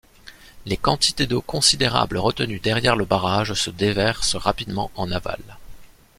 [0.65, 5.59] Les quantités d'eau considérables retenues derrière le barrage se déversent rapidement en aval.